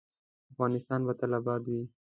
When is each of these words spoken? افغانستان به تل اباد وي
افغانستان 0.51 0.99
به 1.07 1.13
تل 1.19 1.31
اباد 1.39 1.63
وي 1.69 1.83